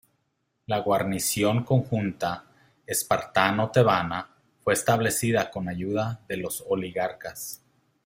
[0.65, 2.45] La guarnición conjunta
[2.87, 4.31] espartano-tebana
[4.63, 7.61] fue establecida con ayuda de los oligarcas.